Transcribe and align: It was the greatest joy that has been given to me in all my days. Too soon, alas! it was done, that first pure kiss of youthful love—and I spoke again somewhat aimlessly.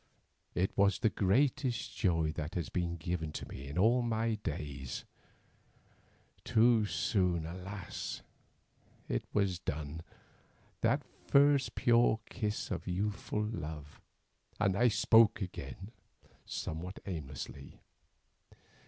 It 0.55 0.75
was 0.75 0.97
the 0.97 1.11
greatest 1.11 1.95
joy 1.95 2.31
that 2.31 2.55
has 2.55 2.69
been 2.69 2.97
given 2.97 3.31
to 3.33 3.47
me 3.47 3.67
in 3.67 3.77
all 3.77 4.01
my 4.01 4.33
days. 4.43 5.05
Too 6.43 6.87
soon, 6.87 7.45
alas! 7.45 8.23
it 9.07 9.23
was 9.31 9.59
done, 9.59 10.01
that 10.79 11.03
first 11.27 11.75
pure 11.75 12.19
kiss 12.31 12.71
of 12.71 12.87
youthful 12.87 13.43
love—and 13.43 14.75
I 14.75 14.87
spoke 14.87 15.39
again 15.39 15.91
somewhat 16.47 16.99
aimlessly. 17.05 17.79